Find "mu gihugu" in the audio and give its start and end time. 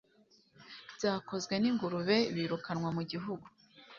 2.97-3.45